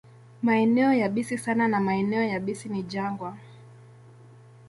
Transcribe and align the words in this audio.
Maeneo 0.41 0.93
yabisi 0.93 1.37
sana 1.37 1.65
na 1.67 1.79
maeneo 1.79 2.23
yabisi 2.23 2.69
ni 2.69 2.83
jangwa. 2.83 3.37